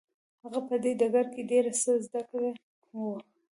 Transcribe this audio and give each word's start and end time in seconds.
هغه 0.43 0.59
په 0.67 0.75
دې 0.83 0.91
ډګر 0.99 1.25
کې 1.33 1.41
ډېر 1.51 1.65
څه 1.81 1.91
زده 2.05 2.21
کړي 2.29 2.49
وو. 2.97 3.13